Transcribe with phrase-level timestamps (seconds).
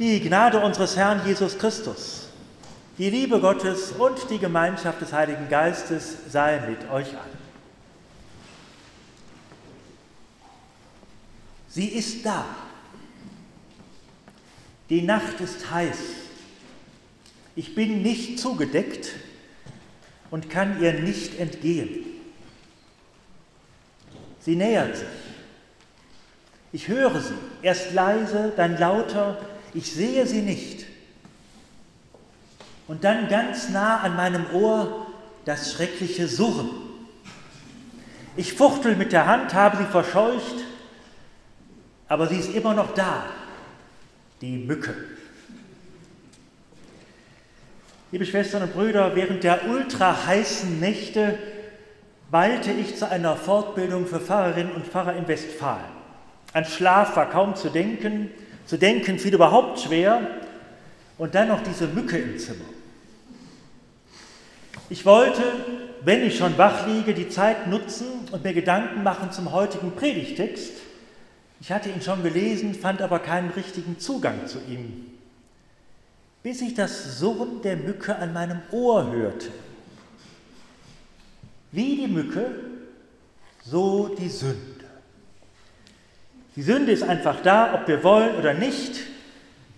[0.00, 2.30] Die Gnade unseres Herrn Jesus Christus,
[2.96, 7.38] die Liebe Gottes und die Gemeinschaft des Heiligen Geistes sei mit euch allen.
[11.68, 12.46] Sie ist da.
[14.88, 15.98] Die Nacht ist heiß.
[17.54, 19.10] Ich bin nicht zugedeckt
[20.30, 22.06] und kann ihr nicht entgehen.
[24.40, 25.08] Sie nähert sich.
[26.72, 29.36] Ich höre sie, erst leise, dann lauter,
[29.74, 30.86] ich sehe sie nicht.
[32.88, 35.06] Und dann ganz nah an meinem Ohr
[35.44, 36.70] das schreckliche Surren.
[38.36, 40.64] Ich fuchtel mit der Hand, habe sie verscheucht,
[42.08, 43.24] aber sie ist immer noch da,
[44.40, 44.94] die Mücke.
[48.12, 51.38] Liebe Schwestern und Brüder, während der ultra heißen Nächte
[52.30, 56.00] weilte ich zu einer Fortbildung für Pfarrerinnen und Pfarrer in Westfalen.
[56.52, 58.30] An Schlaf war kaum zu denken,
[58.70, 60.20] zu denken fiel überhaupt schwer
[61.18, 62.66] und dann noch diese Mücke im Zimmer.
[64.88, 65.42] Ich wollte,
[66.02, 70.70] wenn ich schon wach liege, die Zeit nutzen und mir Gedanken machen zum heutigen Predigtext.
[71.60, 75.04] Ich hatte ihn schon gelesen, fand aber keinen richtigen Zugang zu ihm,
[76.44, 79.48] bis ich das Surren der Mücke an meinem Ohr hörte.
[81.72, 82.54] Wie die Mücke,
[83.64, 84.79] so die Sünde.
[86.60, 88.94] Die Sünde ist einfach da, ob wir wollen oder nicht.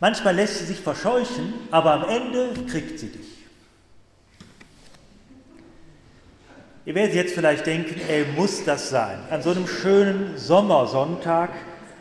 [0.00, 3.28] Manchmal lässt sie sich verscheuchen, aber am Ende kriegt sie dich.
[6.84, 9.20] Ihr werdet jetzt vielleicht denken, ey, muss das sein?
[9.30, 11.50] An so einem schönen Sommersonntag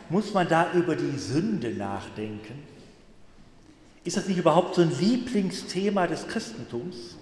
[0.08, 2.64] muss man da über die Sünde nachdenken?
[4.02, 7.16] Ist das nicht überhaupt so ein Lieblingsthema des Christentums?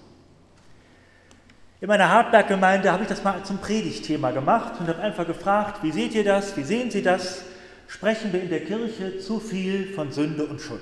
[1.80, 5.92] In meiner Hartberg-Gemeinde habe ich das mal zum Predigtthema gemacht und habe einfach gefragt, wie
[5.92, 7.42] seht ihr das, wie sehen Sie das?
[7.88, 10.80] Sprechen wir in der Kirche zu viel von Sünde und Schuld?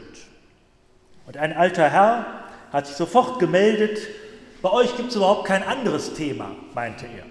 [1.26, 2.26] Und ein alter Herr
[2.72, 3.98] hat sich sofort gemeldet,
[4.60, 7.24] bei euch gibt es überhaupt kein anderes Thema, meinte er.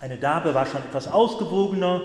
[0.00, 2.02] Eine Dame war schon etwas ausgewogener.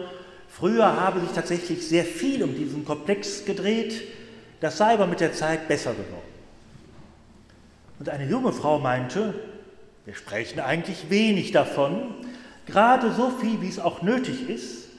[0.50, 4.02] Früher habe sich tatsächlich sehr viel um diesen Komplex gedreht.
[4.60, 6.34] Das sei aber mit der Zeit besser geworden.
[8.00, 9.36] Und eine junge Frau meinte,
[10.06, 12.14] wir sprechen eigentlich wenig davon,
[12.66, 14.90] gerade so viel, wie es auch nötig ist.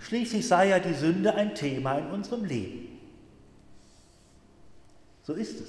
[0.00, 2.88] Schließlich sei ja die Sünde ein Thema in unserem Leben.
[5.24, 5.68] So ist es.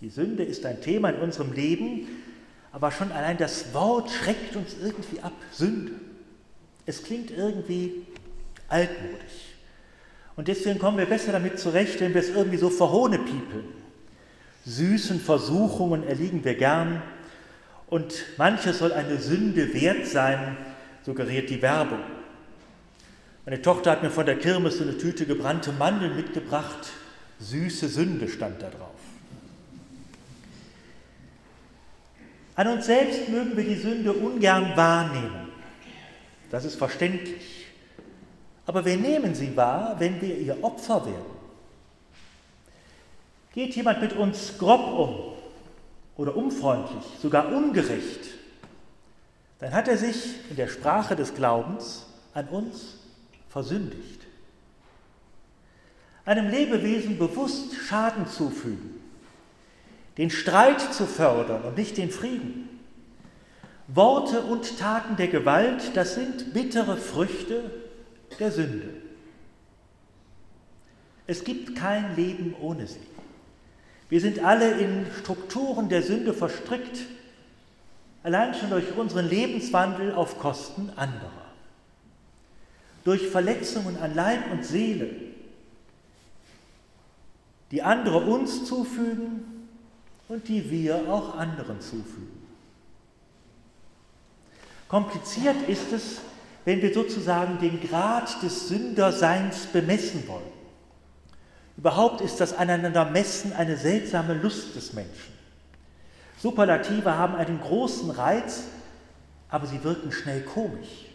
[0.00, 2.06] Die Sünde ist ein Thema in unserem Leben,
[2.72, 5.32] aber schon allein das Wort schreckt uns irgendwie ab.
[5.52, 5.92] Sünde.
[6.86, 8.06] Es klingt irgendwie
[8.68, 9.50] altmodisch.
[10.36, 13.64] Und deswegen kommen wir besser damit zurecht, wenn wir es irgendwie so verhohnepiepeln.
[14.64, 17.02] Süßen Versuchungen erliegen wir gern,
[17.90, 20.56] und manches soll eine Sünde wert sein,
[21.04, 22.00] suggeriert die Werbung.
[23.44, 26.90] Meine Tochter hat mir von der Kirmes eine Tüte gebrannte Mandeln mitgebracht.
[27.40, 28.90] Süße Sünde stand da drauf.
[32.54, 35.48] An uns selbst mögen wir die Sünde ungern wahrnehmen.
[36.50, 37.66] Das ist verständlich.
[38.66, 41.40] Aber wir nehmen sie wahr, wenn wir ihr Opfer werden.
[43.52, 45.39] Geht jemand mit uns grob um,
[46.20, 48.28] oder unfreundlich, sogar ungerecht,
[49.58, 52.04] dann hat er sich in der Sprache des Glaubens
[52.34, 52.98] an uns
[53.48, 54.20] versündigt.
[56.26, 59.00] Einem Lebewesen bewusst Schaden zufügen,
[60.18, 62.68] den Streit zu fördern und nicht den Frieden.
[63.88, 67.70] Worte und Taten der Gewalt, das sind bittere Früchte
[68.38, 68.90] der Sünde.
[71.26, 73.00] Es gibt kein Leben ohne sie.
[74.10, 77.06] Wir sind alle in Strukturen der Sünde verstrickt,
[78.24, 81.30] allein schon durch unseren Lebenswandel auf Kosten anderer.
[83.04, 85.10] Durch Verletzungen an Leib und Seele,
[87.70, 89.68] die andere uns zufügen
[90.28, 92.40] und die wir auch anderen zufügen.
[94.88, 96.20] Kompliziert ist es,
[96.64, 100.59] wenn wir sozusagen den Grad des Sünderseins bemessen wollen.
[101.76, 105.34] Überhaupt ist das Aneinandermessen eine seltsame Lust des Menschen.
[106.38, 108.64] Superlative haben einen großen Reiz,
[109.48, 111.06] aber sie wirken schnell komisch.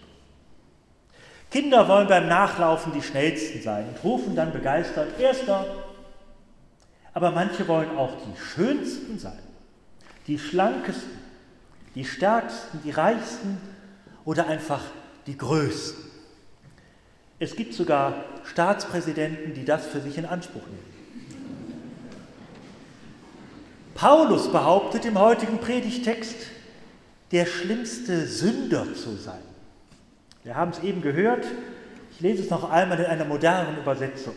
[1.52, 5.66] Kinder wollen beim Nachlaufen die schnellsten sein und rufen dann begeistert Erster.
[7.14, 9.40] Aber manche wollen auch die schönsten sein,
[10.28, 11.18] die schlankesten,
[11.96, 13.58] die stärksten, die reichsten
[14.26, 14.82] oder einfach
[15.28, 16.15] die größten.
[17.38, 20.96] Es gibt sogar Staatspräsidenten, die das für sich in Anspruch nehmen.
[23.94, 26.36] Paulus behauptet im heutigen Predigtext,
[27.32, 29.42] der schlimmste Sünder zu sein.
[30.44, 31.46] Wir haben es eben gehört,
[32.12, 34.36] ich lese es noch einmal in einer modernen Übersetzung.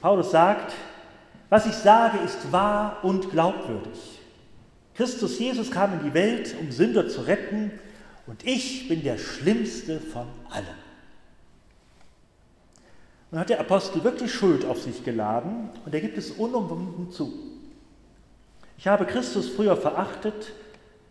[0.00, 0.72] Paulus sagt,
[1.50, 4.20] was ich sage, ist wahr und glaubwürdig.
[4.94, 7.70] Christus Jesus kam in die Welt, um Sünder zu retten,
[8.26, 10.91] und ich bin der Schlimmste von allen.
[13.32, 17.32] Nun hat der Apostel wirklich Schuld auf sich geladen und er gibt es unumwunden zu.
[18.76, 20.52] Ich habe Christus früher verachtet,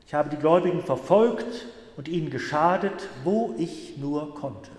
[0.05, 1.65] ich habe die Gläubigen verfolgt
[1.97, 4.69] und ihnen geschadet, wo ich nur konnte.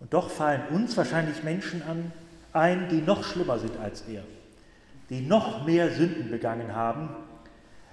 [0.00, 2.10] Und doch fallen uns wahrscheinlich Menschen an,
[2.52, 4.24] ein, die noch schlimmer sind als er,
[5.10, 7.10] die noch mehr Sünden begangen haben.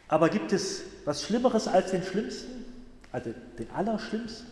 [0.08, 2.66] Aber gibt es was Schlimmeres als den Schlimmsten,
[3.12, 4.48] also den Allerschlimmsten?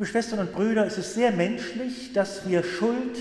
[0.00, 3.18] Liebe Schwestern und Brüder, es ist sehr menschlich, dass wir Schuld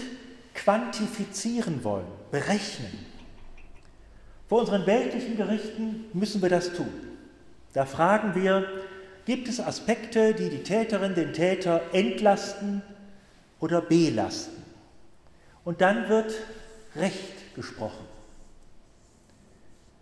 [0.55, 3.05] quantifizieren wollen, berechnen.
[4.47, 6.87] Vor unseren weltlichen Gerichten müssen wir das tun.
[7.73, 8.65] Da fragen wir,
[9.25, 12.81] gibt es Aspekte, die die Täterin den Täter entlasten
[13.59, 14.63] oder belasten?
[15.65, 16.33] Und dann wird
[16.95, 18.05] Recht gesprochen.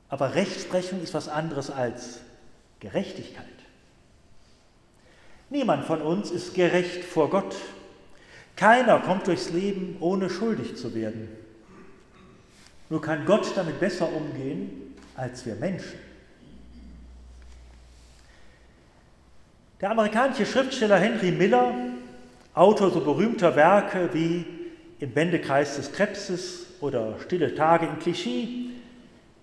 [0.10, 2.20] Aber Rechtsprechung ist was anderes als
[2.80, 3.57] Gerechtigkeit.
[5.50, 7.56] Niemand von uns ist gerecht vor Gott.
[8.56, 11.30] Keiner kommt durchs Leben, ohne schuldig zu werden.
[12.90, 16.00] Nur kann Gott damit besser umgehen als wir Menschen.
[19.80, 21.74] Der amerikanische Schriftsteller Henry Miller,
[22.54, 24.46] Autor so berühmter Werke wie
[25.00, 28.72] Im Wendekreis des Krebses oder Stille Tage in Clichy,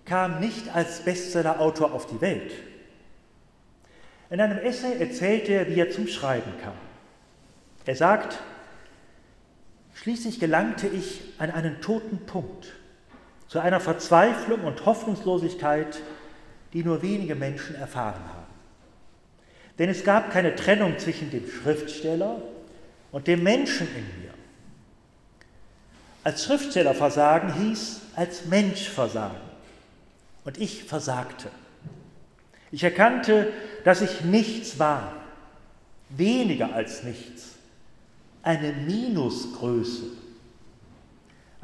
[0.03, 2.51] kam nicht als Bestsellerautor auf die Welt.
[4.35, 6.73] In einem Essay erzählt er, wie er zum Schreiben kam.
[7.85, 8.37] Er sagt,
[9.93, 12.73] schließlich gelangte ich an einen toten Punkt
[13.47, 16.01] zu einer Verzweiflung und Hoffnungslosigkeit,
[16.73, 18.47] die nur wenige Menschen erfahren haben.
[19.79, 22.41] Denn es gab keine Trennung zwischen dem Schriftsteller
[23.13, 24.33] und dem Menschen in mir.
[26.25, 29.39] Als Schriftsteller versagen hieß als Mensch versagen.
[30.43, 31.47] Und ich versagte.
[32.71, 33.53] Ich erkannte,
[33.85, 35.13] dass ich nichts war,
[36.09, 37.51] weniger als nichts,
[38.43, 40.25] eine Minusgröße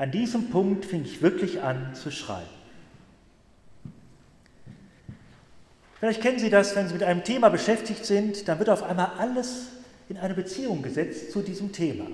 [0.01, 2.49] an diesem Punkt fing ich wirklich an zu schreiben.
[5.99, 9.11] Vielleicht kennen Sie das, wenn Sie mit einem Thema beschäftigt sind, dann wird auf einmal
[9.19, 9.67] alles
[10.09, 12.07] in eine Beziehung gesetzt zu diesem Thema.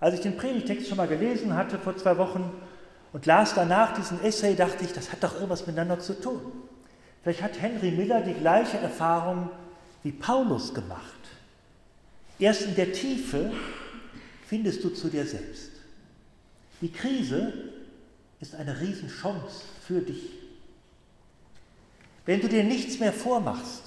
[0.00, 2.50] Als ich den Predigtext schon mal gelesen hatte vor zwei Wochen
[3.12, 6.40] und las danach diesen Essay, dachte ich, das hat doch irgendwas miteinander zu tun.
[7.22, 9.50] Vielleicht hat Henry Miller die gleiche Erfahrung
[10.02, 11.04] wie Paulus gemacht.
[12.38, 13.52] Erst in der Tiefe
[14.46, 15.70] findest du zu dir selbst.
[16.80, 17.52] Die Krise
[18.40, 20.30] ist eine Riesenchance für dich.
[22.24, 23.82] Wenn du dir nichts mehr vormachst,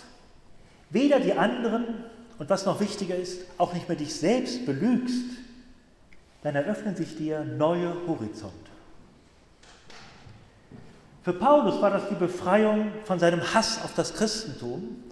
[0.91, 1.85] weder die anderen
[2.37, 5.25] und was noch wichtiger ist, auch nicht mehr dich selbst belügst,
[6.43, 8.72] dann eröffnen sich dir neue Horizonte.
[11.23, 15.03] Für Paulus war das die Befreiung von seinem Hass auf das Christentum,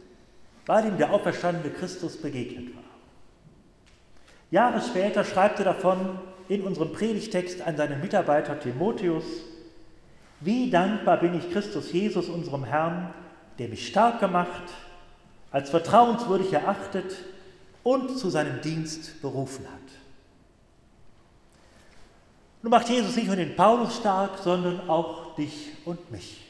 [0.65, 2.83] weil ihm der auferstandene Christus begegnet war.
[4.51, 6.19] Jahre später schreibt er davon,
[6.49, 9.23] in unserem Predigtext an seinen Mitarbeiter Timotheus,
[10.41, 13.13] wie dankbar bin ich Christus Jesus, unserem Herrn,
[13.57, 14.63] der mich stark gemacht,
[15.51, 17.15] als vertrauenswürdig erachtet
[17.83, 20.10] und zu seinem Dienst berufen hat.
[22.61, 26.45] Nun macht Jesus nicht nur den Paulus stark, sondern auch dich und mich.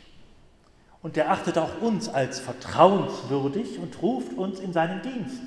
[1.02, 5.42] Und er achtet auch uns als vertrauenswürdig und ruft uns in seinen Dienst.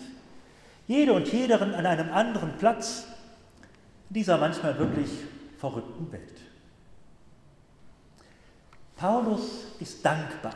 [0.89, 3.05] Jede und jederen an einem anderen Platz
[4.09, 5.11] in dieser manchmal wirklich
[5.59, 6.41] verrückten Welt.
[8.97, 10.55] Paulus ist dankbar.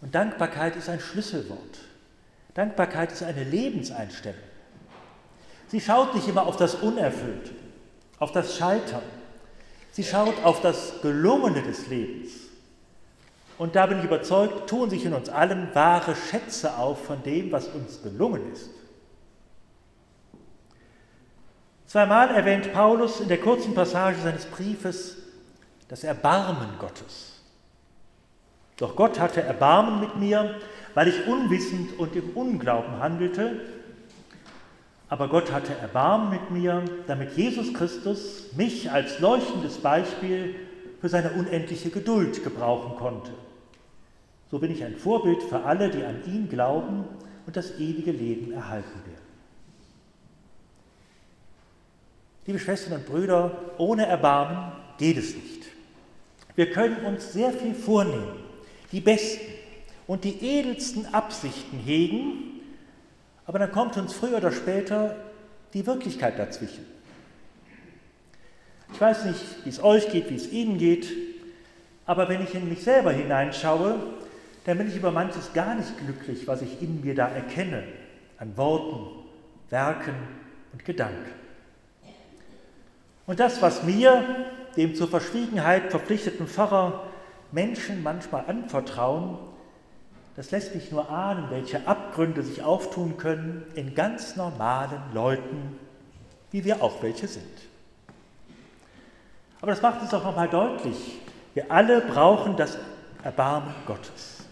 [0.00, 1.78] Und Dankbarkeit ist ein Schlüsselwort.
[2.54, 4.40] Dankbarkeit ist eine Lebenseinstellung.
[5.68, 7.50] Sie schaut nicht immer auf das Unerfüllte,
[8.18, 9.02] auf das Scheitern.
[9.92, 12.30] Sie schaut auf das Gelungene des Lebens.
[13.58, 17.50] Und da bin ich überzeugt, tun sich in uns allen wahre Schätze auf von dem,
[17.50, 18.70] was uns gelungen ist.
[21.86, 25.16] Zweimal erwähnt Paulus in der kurzen Passage seines Briefes
[25.88, 27.40] das Erbarmen Gottes.
[28.76, 30.54] Doch Gott hatte Erbarmen mit mir,
[30.94, 33.60] weil ich unwissend und im Unglauben handelte.
[35.08, 40.54] Aber Gott hatte Erbarmen mit mir, damit Jesus Christus mich als leuchtendes Beispiel
[41.00, 43.32] für seine unendliche Geduld gebrauchen konnte.
[44.50, 47.04] So bin ich ein Vorbild für alle, die an ihn glauben
[47.46, 49.28] und das ewige Leben erhalten werden.
[52.46, 55.64] Liebe Schwestern und Brüder, ohne Erbarmen geht es nicht.
[56.56, 58.38] Wir können uns sehr viel vornehmen,
[58.90, 59.44] die besten
[60.06, 62.57] und die edelsten Absichten hegen,
[63.48, 65.16] aber dann kommt uns früher oder später
[65.72, 66.84] die Wirklichkeit dazwischen.
[68.92, 71.10] Ich weiß nicht, wie es euch geht, wie es Ihnen geht,
[72.04, 73.98] aber wenn ich in mich selber hineinschaue,
[74.66, 77.84] dann bin ich über manches gar nicht glücklich, was ich in mir da erkenne,
[78.38, 79.24] an Worten,
[79.70, 80.14] Werken
[80.74, 81.32] und Gedanken.
[83.26, 84.24] Und das, was mir,
[84.76, 87.04] dem zur Verschwiegenheit verpflichteten Pfarrer,
[87.50, 89.38] Menschen manchmal anvertrauen,
[90.38, 95.76] das lässt mich nur ahnen, welche Abgründe sich auftun können in ganz normalen Leuten,
[96.52, 97.44] wie wir auch welche sind.
[99.60, 101.18] Aber das macht es auch nochmal deutlich.
[101.54, 102.78] Wir alle brauchen das
[103.24, 104.44] Erbarmen Gottes.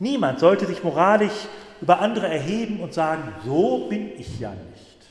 [0.00, 1.46] Niemand sollte sich moralisch
[1.80, 5.06] über andere erheben und sagen, so bin ich ja nicht.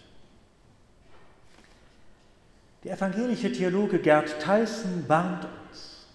[2.84, 6.06] Der evangelische Theologe Gerd Theissen warnt uns.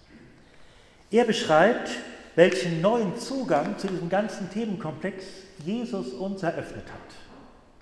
[1.09, 1.89] Er beschreibt,
[2.35, 5.25] welchen neuen Zugang zu diesem ganzen Themenkomplex
[5.65, 7.15] Jesus uns eröffnet hat.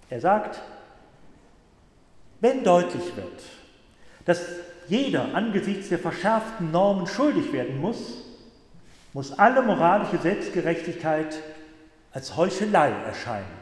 [0.10, 0.60] Er sagt,
[2.42, 3.42] wenn deutlich wird,
[4.26, 4.42] dass
[4.88, 8.24] jeder angesichts der verschärften Normen schuldig werden muss,
[9.14, 11.40] muss alle moralische Selbstgerechtigkeit
[12.12, 13.60] als Heuchelei erscheinen.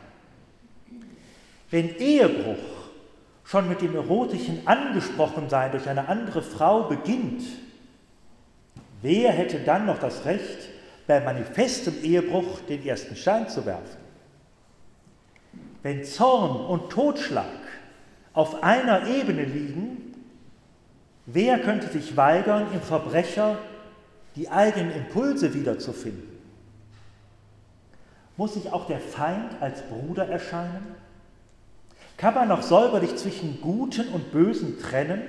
[1.69, 2.57] Wenn Ehebruch
[3.43, 7.43] schon mit dem erotischen Angesprochensein durch eine andere Frau beginnt,
[9.01, 10.69] wer hätte dann noch das Recht,
[11.07, 13.97] bei manifestem Ehebruch den ersten Stein zu werfen?
[15.81, 17.45] Wenn Zorn und Totschlag
[18.33, 20.13] auf einer Ebene liegen,
[21.25, 23.57] wer könnte sich weigern, im Verbrecher
[24.35, 26.37] die eigenen Impulse wiederzufinden?
[28.35, 30.95] Muss sich auch der Feind als Bruder erscheinen?
[32.17, 35.21] Kann man noch säuberlich zwischen Guten und Bösen trennen,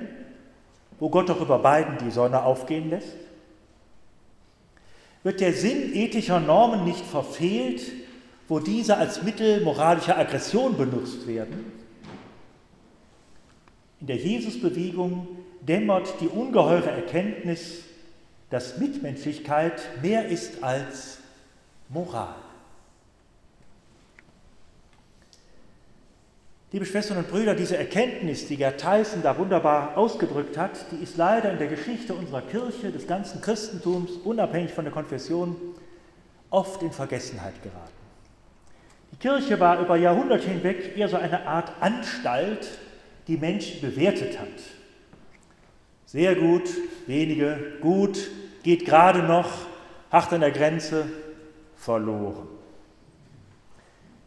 [0.98, 3.27] wo Gott doch über beiden die Sonne aufgehen lässt?
[5.22, 7.82] Wird der Sinn ethischer Normen nicht verfehlt,
[8.48, 11.72] wo diese als Mittel moralischer Aggression benutzt werden?
[14.00, 15.26] In der Jesusbewegung
[15.60, 17.82] dämmert die ungeheure Erkenntnis,
[18.50, 21.18] dass Mitmenschlichkeit mehr ist als
[21.88, 22.36] Moral.
[26.70, 31.16] Liebe Schwestern und Brüder, diese Erkenntnis, die Gerd Theissen da wunderbar ausgedrückt hat, die ist
[31.16, 35.56] leider in der Geschichte unserer Kirche, des ganzen Christentums, unabhängig von der Konfession,
[36.50, 37.92] oft in Vergessenheit geraten.
[39.12, 42.68] Die Kirche war über Jahrhunderte hinweg eher so eine Art Anstalt,
[43.28, 44.48] die Menschen bewertet hat.
[46.04, 46.68] Sehr gut,
[47.06, 48.30] wenige, gut,
[48.62, 49.50] geht gerade noch,
[50.12, 51.06] hart an der Grenze,
[51.76, 52.57] verloren.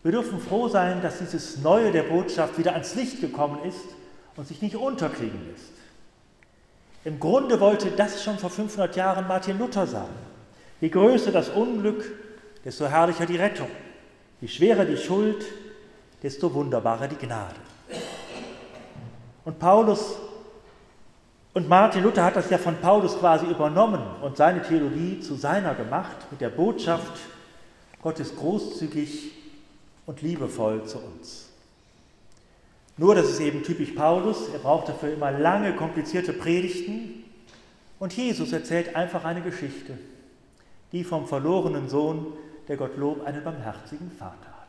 [0.03, 3.86] Wir dürfen froh sein, dass dieses Neue der Botschaft wieder ans Licht gekommen ist
[4.36, 5.72] und sich nicht unterkriegen lässt.
[7.03, 10.13] Im Grunde wollte das schon vor 500 Jahren Martin Luther sagen.
[10.79, 12.03] Je größer das Unglück,
[12.65, 13.70] desto herrlicher die Rettung.
[14.39, 15.46] Je schwerer die Schuld,
[16.24, 17.55] desto wunderbarer die Gnade.
[19.46, 20.17] Und Paulus
[21.53, 25.75] und Martin Luther hat das ja von Paulus quasi übernommen und seine Theologie zu seiner
[25.75, 27.20] gemacht mit der Botschaft,
[28.01, 29.31] Gott ist großzügig
[30.05, 31.50] und liebevoll zu uns.
[32.98, 37.24] Nur, das ist eben typisch Paulus, er braucht dafür immer lange, komplizierte Predigten.
[38.00, 39.98] Und Jesus erzählt einfach eine Geschichte,
[40.91, 42.27] die vom verlorenen Sohn,
[42.67, 44.67] der Gottlob einen barmherzigen Vater hat.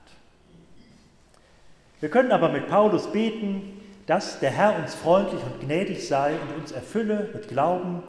[2.00, 6.60] Wir können aber mit Paulus beten, dass der Herr uns freundlich und gnädig sei und
[6.60, 8.02] uns erfülle mit Glauben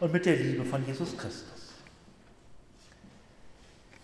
[0.00, 1.57] und mit der Liebe von Jesus Christus.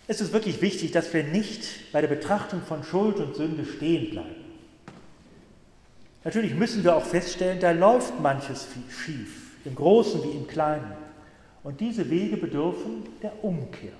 [0.07, 4.11] Es ist wirklich wichtig, dass wir nicht bei der Betrachtung von Schuld und Sünde stehen
[4.11, 4.45] bleiben.
[6.23, 10.91] Natürlich müssen wir auch feststellen, da läuft manches schief, im Großen wie im Kleinen.
[11.63, 13.93] Und diese Wege bedürfen der Umkehr.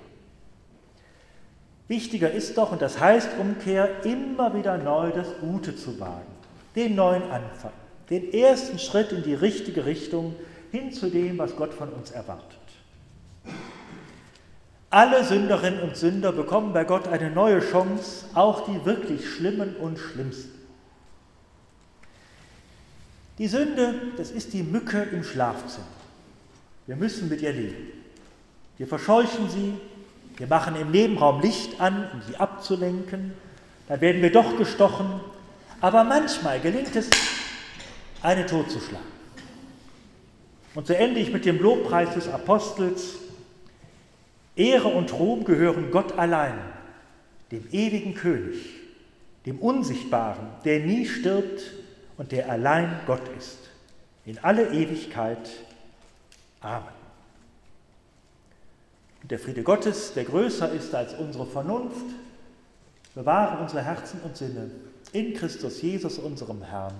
[1.87, 6.25] Wichtiger ist doch, und das heißt Umkehr, immer wieder neu das Gute zu wagen,
[6.75, 7.73] den neuen Anfang,
[8.09, 10.35] den ersten Schritt in die richtige Richtung
[10.71, 12.64] hin zu dem, was Gott von uns erwartet.
[14.95, 19.99] Alle Sünderinnen und Sünder bekommen bei Gott eine neue Chance, auch die wirklich schlimmen und
[19.99, 20.57] schlimmsten.
[23.37, 25.85] Die Sünde, das ist die Mücke im Schlafzimmer.
[26.87, 27.91] Wir müssen mit ihr leben.
[28.77, 29.73] Wir verscheuchen sie,
[30.37, 33.33] wir machen im Nebenraum Licht an, um sie abzulenken.
[33.89, 35.19] Dann werden wir doch gestochen.
[35.81, 37.09] Aber manchmal gelingt es,
[38.21, 39.07] eine totzuschlagen.
[40.73, 43.24] Und so ende ich mit dem Lobpreis des Apostels.
[44.55, 46.57] Ehre und Ruhm gehören Gott allein,
[47.51, 48.57] dem ewigen König,
[49.45, 51.71] dem Unsichtbaren, der nie stirbt
[52.17, 53.59] und der allein Gott ist,
[54.25, 55.49] in alle Ewigkeit.
[56.61, 56.87] Amen.
[59.21, 62.05] Und der Friede Gottes, der größer ist als unsere Vernunft,
[63.13, 64.71] bewahre unsere Herzen und Sinne
[65.13, 66.93] in Christus Jesus, unserem Herrn.